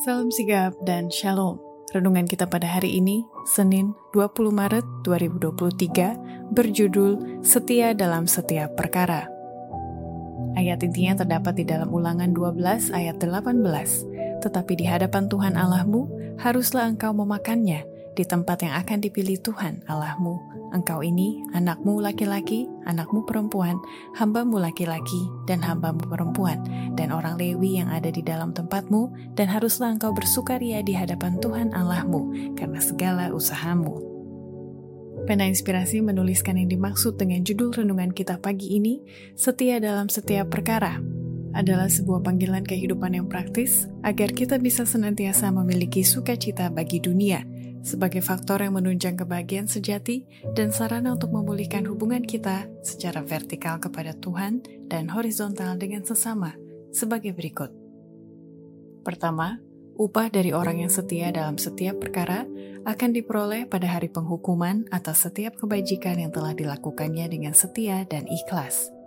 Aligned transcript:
Salam 0.00 0.32
sigap 0.32 0.72
dan 0.88 1.12
shalom. 1.12 1.60
Renungan 1.92 2.24
kita 2.24 2.48
pada 2.48 2.64
hari 2.64 2.96
ini, 2.96 3.28
Senin 3.44 3.92
20 4.16 4.48
Maret 4.48 4.86
2023, 5.04 6.48
berjudul 6.56 7.44
Setia 7.44 7.92
dalam 7.92 8.24
Setiap 8.24 8.72
Perkara. 8.72 9.28
Ayat 10.56 10.80
intinya 10.80 11.20
terdapat 11.20 11.60
di 11.60 11.68
dalam 11.68 11.92
ulangan 11.92 12.32
12 12.32 12.88
ayat 12.96 13.20
18. 13.20 14.40
Tetapi 14.40 14.72
di 14.80 14.88
hadapan 14.88 15.28
Tuhan 15.28 15.60
Allahmu, 15.60 16.08
haruslah 16.40 16.88
engkau 16.88 17.12
memakannya 17.12 17.91
di 18.12 18.24
tempat 18.24 18.64
yang 18.64 18.74
akan 18.76 18.98
dipilih 19.00 19.40
Tuhan 19.40 19.84
Allahmu 19.88 20.52
Engkau 20.72 21.04
ini 21.04 21.44
anakmu 21.52 22.00
laki-laki, 22.00 22.64
anakmu 22.88 23.28
perempuan, 23.28 23.76
hambamu 24.16 24.56
laki-laki, 24.56 25.28
dan 25.44 25.60
hambamu 25.60 26.00
perempuan, 26.08 26.64
dan 26.96 27.12
orang 27.12 27.36
Lewi 27.36 27.76
yang 27.76 27.92
ada 27.92 28.08
di 28.08 28.24
dalam 28.24 28.56
tempatmu, 28.56 29.36
dan 29.36 29.52
haruslah 29.52 29.92
engkau 29.92 30.16
bersukaria 30.16 30.80
di 30.80 30.96
hadapan 30.96 31.36
Tuhan 31.44 31.76
Allahmu, 31.76 32.56
karena 32.56 32.80
segala 32.80 33.28
usahamu. 33.36 34.00
Pena 35.28 35.44
Inspirasi 35.44 36.00
menuliskan 36.00 36.56
yang 36.56 36.72
dimaksud 36.72 37.20
dengan 37.20 37.44
judul 37.44 37.76
renungan 37.76 38.16
kita 38.16 38.40
pagi 38.40 38.80
ini, 38.80 39.04
Setia 39.36 39.76
dalam 39.76 40.08
Setiap 40.08 40.48
Perkara, 40.48 40.96
adalah 41.52 41.92
sebuah 41.92 42.24
panggilan 42.24 42.64
kehidupan 42.64 43.12
yang 43.12 43.28
praktis 43.28 43.84
agar 44.00 44.32
kita 44.32 44.56
bisa 44.56 44.88
senantiasa 44.88 45.52
memiliki 45.52 46.00
sukacita 46.00 46.72
bagi 46.72 46.96
dunia– 46.96 47.44
sebagai 47.82 48.22
faktor 48.22 48.62
yang 48.62 48.78
menunjang 48.78 49.18
kebahagiaan 49.18 49.66
sejati 49.66 50.24
dan 50.54 50.70
sarana 50.70 51.18
untuk 51.18 51.34
memulihkan 51.34 51.84
hubungan 51.90 52.22
kita 52.22 52.70
secara 52.86 53.20
vertikal 53.26 53.82
kepada 53.82 54.14
Tuhan 54.16 54.62
dan 54.86 55.10
horizontal 55.10 55.76
dengan 55.76 56.06
sesama 56.06 56.54
sebagai 56.94 57.34
berikut. 57.34 57.74
Pertama, 59.02 59.58
upah 59.98 60.30
dari 60.30 60.54
orang 60.54 60.86
yang 60.86 60.92
setia 60.94 61.34
dalam 61.34 61.58
setiap 61.58 61.98
perkara 61.98 62.46
akan 62.86 63.10
diperoleh 63.10 63.66
pada 63.66 63.98
hari 63.98 64.10
penghukuman 64.10 64.86
atas 64.94 65.26
setiap 65.26 65.58
kebajikan 65.58 66.22
yang 66.22 66.30
telah 66.30 66.54
dilakukannya 66.54 67.26
dengan 67.26 67.54
setia 67.54 68.06
dan 68.06 68.30
ikhlas. 68.30 69.01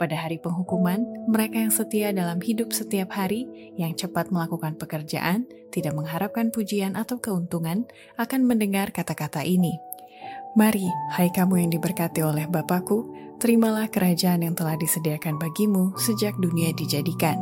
Pada 0.00 0.16
hari 0.16 0.40
penghukuman, 0.40 1.28
mereka 1.28 1.60
yang 1.60 1.68
setia 1.68 2.08
dalam 2.08 2.40
hidup 2.40 2.72
setiap 2.72 3.12
hari, 3.12 3.44
yang 3.76 3.92
cepat 3.92 4.32
melakukan 4.32 4.80
pekerjaan, 4.80 5.44
tidak 5.68 5.92
mengharapkan 5.92 6.48
pujian 6.48 6.96
atau 6.96 7.20
keuntungan, 7.20 7.84
akan 8.16 8.48
mendengar 8.48 8.96
kata-kata 8.96 9.44
ini. 9.44 9.76
Mari, 10.56 10.88
hai 11.12 11.28
kamu 11.28 11.68
yang 11.68 11.70
diberkati 11.76 12.24
oleh 12.24 12.48
Bapakku, 12.48 13.12
terimalah 13.44 13.92
kerajaan 13.92 14.40
yang 14.40 14.56
telah 14.56 14.80
disediakan 14.80 15.36
bagimu 15.36 15.92
sejak 16.00 16.32
dunia 16.40 16.72
dijadikan. 16.72 17.36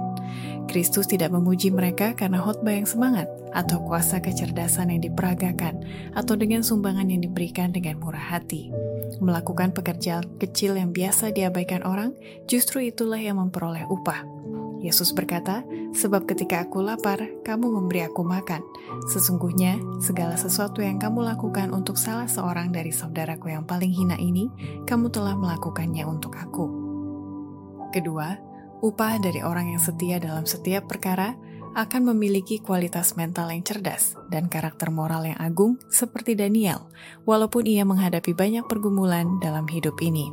Kristus 0.68 1.08
tidak 1.08 1.32
memuji 1.32 1.72
mereka 1.72 2.12
karena 2.12 2.44
khotbah 2.44 2.76
yang 2.76 2.86
semangat, 2.86 3.26
atau 3.56 3.80
kuasa 3.82 4.20
kecerdasan 4.20 4.92
yang 4.92 5.02
diperagakan, 5.02 5.80
atau 6.12 6.36
dengan 6.36 6.60
sumbangan 6.60 7.08
yang 7.08 7.24
diberikan 7.24 7.72
dengan 7.72 7.96
murah 7.98 8.36
hati 8.38 8.70
melakukan 9.16 9.72
pekerjaan 9.72 10.28
kecil 10.36 10.76
yang 10.76 10.92
biasa 10.92 11.32
diabaikan 11.32 11.80
orang, 11.82 12.12
justru 12.44 12.84
itulah 12.84 13.18
yang 13.18 13.40
memperoleh 13.40 13.88
upah. 13.88 14.28
Yesus 14.78 15.10
berkata, 15.10 15.66
"Sebab 15.90 16.30
ketika 16.30 16.62
aku 16.62 16.78
lapar, 16.78 17.18
kamu 17.42 17.66
memberi 17.66 18.06
aku 18.06 18.22
makan. 18.22 18.62
Sesungguhnya, 19.10 19.74
segala 19.98 20.38
sesuatu 20.38 20.86
yang 20.86 21.02
kamu 21.02 21.26
lakukan 21.34 21.74
untuk 21.74 21.98
salah 21.98 22.30
seorang 22.30 22.70
dari 22.70 22.94
saudaraku 22.94 23.50
yang 23.50 23.66
paling 23.66 23.90
hina 23.90 24.14
ini, 24.22 24.46
kamu 24.86 25.10
telah 25.10 25.34
melakukannya 25.34 26.06
untuk 26.06 26.38
aku." 26.38 26.70
Kedua, 27.90 28.38
upah 28.80 29.18
dari 29.22 29.42
orang 29.42 29.74
yang 29.74 29.82
setia 29.82 30.22
dalam 30.22 30.46
setiap 30.46 30.86
perkara 30.86 31.34
akan 31.78 32.10
memiliki 32.14 32.58
kualitas 32.58 33.14
mental 33.14 33.54
yang 33.54 33.62
cerdas 33.62 34.18
dan 34.32 34.50
karakter 34.50 34.90
moral 34.90 35.22
yang 35.22 35.38
agung 35.38 35.78
seperti 35.92 36.34
Daniel, 36.34 36.90
walaupun 37.22 37.68
ia 37.70 37.86
menghadapi 37.86 38.34
banyak 38.34 38.66
pergumulan 38.66 39.38
dalam 39.38 39.68
hidup 39.70 39.94
ini. 40.02 40.26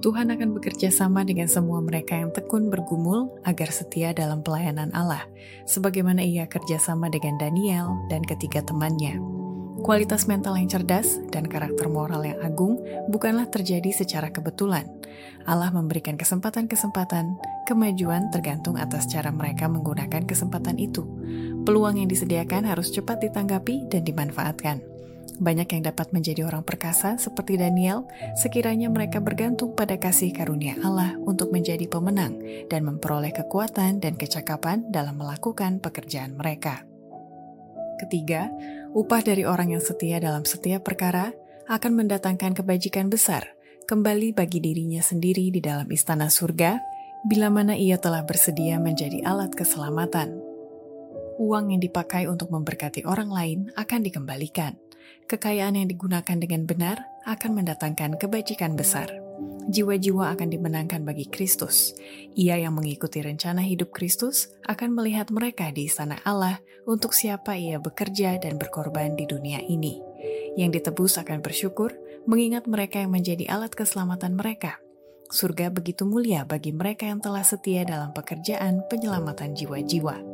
Tuhan 0.00 0.32
akan 0.32 0.56
bekerja 0.56 0.88
sama 0.88 1.28
dengan 1.28 1.44
semua 1.44 1.84
mereka 1.84 2.16
yang 2.16 2.32
tekun 2.32 2.72
bergumul 2.72 3.28
agar 3.44 3.68
setia 3.68 4.16
dalam 4.16 4.40
pelayanan 4.40 4.88
Allah, 4.96 5.28
sebagaimana 5.68 6.24
ia 6.24 6.48
kerjasama 6.48 7.12
dengan 7.12 7.36
Daniel 7.36 8.00
dan 8.08 8.24
ketiga 8.24 8.64
temannya. 8.64 9.39
Kualitas 9.80 10.28
mental 10.28 10.60
yang 10.60 10.68
cerdas 10.68 11.16
dan 11.32 11.48
karakter 11.48 11.88
moral 11.88 12.20
yang 12.20 12.38
agung 12.44 12.76
bukanlah 13.08 13.48
terjadi 13.48 13.90
secara 13.90 14.28
kebetulan. 14.28 14.84
Allah 15.48 15.72
memberikan 15.72 16.20
kesempatan-kesempatan, 16.20 17.40
kemajuan 17.64 18.28
tergantung 18.28 18.76
atas 18.76 19.08
cara 19.08 19.32
mereka 19.32 19.66
menggunakan 19.72 20.28
kesempatan 20.28 20.76
itu. 20.76 21.02
Peluang 21.64 21.96
yang 21.96 22.08
disediakan 22.12 22.68
harus 22.68 22.92
cepat 22.92 23.24
ditanggapi 23.24 23.88
dan 23.88 24.04
dimanfaatkan. 24.04 24.84
Banyak 25.40 25.72
yang 25.72 25.82
dapat 25.88 26.12
menjadi 26.12 26.44
orang 26.44 26.60
perkasa 26.60 27.16
seperti 27.16 27.56
Daniel, 27.56 28.04
sekiranya 28.36 28.92
mereka 28.92 29.24
bergantung 29.24 29.72
pada 29.72 29.96
kasih 29.96 30.36
karunia 30.36 30.76
Allah 30.84 31.16
untuk 31.24 31.48
menjadi 31.48 31.88
pemenang 31.88 32.36
dan 32.68 32.84
memperoleh 32.84 33.32
kekuatan 33.32 34.04
dan 34.04 34.20
kecakapan 34.20 34.92
dalam 34.92 35.16
melakukan 35.16 35.80
pekerjaan 35.80 36.36
mereka. 36.36 36.89
Ketiga, 38.00 38.48
upah 38.96 39.20
dari 39.20 39.44
orang 39.44 39.76
yang 39.76 39.84
setia 39.84 40.16
dalam 40.16 40.48
setiap 40.48 40.88
perkara 40.88 41.36
akan 41.68 42.00
mendatangkan 42.00 42.56
kebajikan 42.56 43.12
besar 43.12 43.52
kembali 43.84 44.32
bagi 44.32 44.64
dirinya 44.64 45.04
sendiri 45.04 45.52
di 45.52 45.60
dalam 45.60 45.84
istana 45.92 46.32
surga, 46.32 46.80
bila 47.28 47.52
mana 47.52 47.76
ia 47.76 48.00
telah 48.00 48.24
bersedia 48.24 48.80
menjadi 48.80 49.20
alat 49.20 49.52
keselamatan. 49.52 50.40
Uang 51.36 51.76
yang 51.76 51.82
dipakai 51.84 52.24
untuk 52.24 52.48
memberkati 52.48 53.04
orang 53.04 53.28
lain 53.28 53.58
akan 53.76 54.00
dikembalikan. 54.00 54.80
Kekayaan 55.28 55.76
yang 55.76 55.88
digunakan 55.92 56.36
dengan 56.40 56.64
benar 56.64 57.04
akan 57.28 57.62
mendatangkan 57.62 58.16
kebajikan 58.16 58.74
besar 58.80 59.29
jiwa-jiwa 59.68 60.32
akan 60.32 60.48
dimenangkan 60.48 61.04
bagi 61.04 61.28
Kristus. 61.28 61.92
Ia 62.38 62.56
yang 62.56 62.78
mengikuti 62.78 63.20
rencana 63.20 63.60
hidup 63.60 63.92
Kristus 63.92 64.54
akan 64.64 64.96
melihat 64.96 65.28
mereka 65.28 65.68
di 65.74 65.90
istana 65.90 66.16
Allah 66.24 66.62
untuk 66.88 67.12
siapa 67.12 67.58
ia 67.58 67.76
bekerja 67.76 68.40
dan 68.40 68.56
berkorban 68.56 69.18
di 69.18 69.26
dunia 69.26 69.60
ini. 69.60 70.00
Yang 70.54 70.80
ditebus 70.80 71.20
akan 71.20 71.42
bersyukur, 71.44 71.98
mengingat 72.24 72.64
mereka 72.70 73.02
yang 73.02 73.12
menjadi 73.12 73.50
alat 73.50 73.74
keselamatan 73.74 74.38
mereka. 74.38 74.78
Surga 75.30 75.70
begitu 75.70 76.06
mulia 76.06 76.42
bagi 76.42 76.74
mereka 76.74 77.06
yang 77.06 77.22
telah 77.22 77.46
setia 77.46 77.86
dalam 77.86 78.10
pekerjaan 78.10 78.82
penyelamatan 78.90 79.54
jiwa-jiwa. 79.54 80.29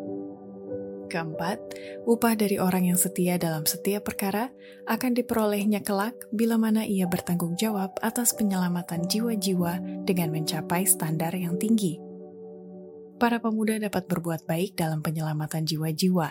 Keempat, 1.06 1.58
upah 2.02 2.34
dari 2.34 2.58
orang 2.58 2.90
yang 2.90 2.98
setia 2.98 3.38
dalam 3.38 3.62
setiap 3.62 4.10
perkara 4.10 4.50
akan 4.90 5.14
diperolehnya 5.14 5.86
kelak 5.86 6.18
bila 6.34 6.58
mana 6.58 6.82
ia 6.82 7.06
bertanggung 7.06 7.54
jawab 7.54 7.94
atas 8.02 8.34
penyelamatan 8.34 9.06
jiwa-jiwa 9.06 10.02
dengan 10.02 10.34
mencapai 10.34 10.82
standar 10.82 11.30
yang 11.38 11.54
tinggi. 11.62 12.02
Para 13.16 13.40
pemuda 13.40 13.80
dapat 13.80 14.10
berbuat 14.12 14.44
baik 14.44 14.76
dalam 14.76 15.00
penyelamatan 15.00 15.64
jiwa-jiwa. 15.64 16.28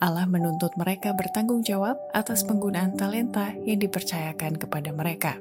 Allah 0.00 0.24
menuntut 0.24 0.72
mereka 0.80 1.12
bertanggung 1.12 1.60
jawab 1.60 2.00
atas 2.16 2.46
penggunaan 2.48 2.96
talenta 2.96 3.52
yang 3.68 3.76
dipercayakan 3.76 4.56
kepada 4.56 4.96
mereka. 4.96 5.36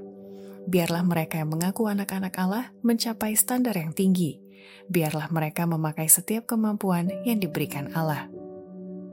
Biarlah 0.67 1.07
mereka 1.07 1.39
yang 1.39 1.53
mengaku 1.53 1.87
anak-anak 1.87 2.35
Allah 2.35 2.75
mencapai 2.83 3.39
standar 3.39 3.73
yang 3.77 3.95
tinggi. 3.95 4.43
Biarlah 4.91 5.31
mereka 5.31 5.63
memakai 5.63 6.11
setiap 6.11 6.43
kemampuan 6.43 7.07
yang 7.23 7.39
diberikan 7.39 7.95
Allah. 7.95 8.40